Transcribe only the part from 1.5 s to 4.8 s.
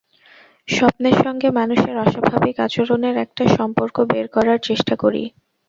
মানুষের অস্বাভাবিক আচরণের একটা সম্পর্ক বের করার